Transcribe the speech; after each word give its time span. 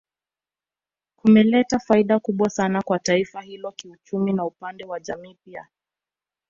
Kumeleta 1.15 1.79
faida 1.79 2.19
kubwa 2.19 2.49
sana 2.49 2.81
kwa 2.81 2.99
taifa 2.99 3.41
hilo 3.41 3.71
kiuchumi 3.71 4.33
na 4.33 4.45
upande 4.45 4.85
wa 4.85 4.99
jamii 4.99 5.35
pia 5.45 5.67